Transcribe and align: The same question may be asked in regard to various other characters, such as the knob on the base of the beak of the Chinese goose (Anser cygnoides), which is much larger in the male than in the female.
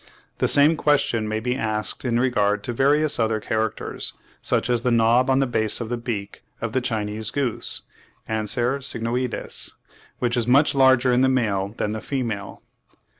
The 0.39 0.47
same 0.47 0.75
question 0.77 1.27
may 1.27 1.39
be 1.39 1.55
asked 1.55 2.03
in 2.05 2.19
regard 2.19 2.63
to 2.63 2.73
various 2.73 3.19
other 3.19 3.39
characters, 3.39 4.13
such 4.41 4.67
as 4.67 4.81
the 4.81 4.89
knob 4.89 5.29
on 5.29 5.37
the 5.37 5.45
base 5.45 5.79
of 5.79 5.89
the 5.89 5.95
beak 5.97 6.41
of 6.59 6.73
the 6.73 6.81
Chinese 6.81 7.29
goose 7.29 7.83
(Anser 8.27 8.79
cygnoides), 8.79 9.73
which 10.17 10.35
is 10.35 10.47
much 10.47 10.73
larger 10.73 11.11
in 11.13 11.21
the 11.21 11.29
male 11.29 11.75
than 11.77 11.89
in 11.89 11.91
the 11.91 12.01
female. 12.01 12.63